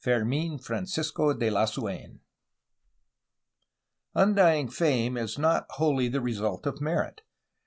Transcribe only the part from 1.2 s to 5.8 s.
DE LASUEN Undying fame is not